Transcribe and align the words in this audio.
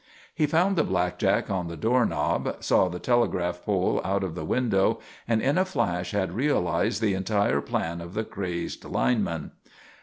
He 0.33 0.47
found 0.47 0.77
the 0.77 0.83
blackjack 0.83 1.51
on 1.51 1.67
the 1.67 1.77
door 1.77 2.07
knob, 2.07 2.55
saw 2.61 2.89
the 2.89 2.97
telegraph 2.97 3.61
pole 3.63 4.01
out 4.03 4.23
of 4.23 4.33
the 4.33 4.43
window 4.43 4.99
and 5.27 5.43
in 5.43 5.59
a 5.59 5.63
flash 5.63 6.09
had 6.09 6.31
realised 6.31 7.03
the 7.03 7.13
entire 7.13 7.61
plan 7.61 8.01
of 8.01 8.15
the 8.15 8.23
crazed 8.23 8.83
lineman. 8.83 9.51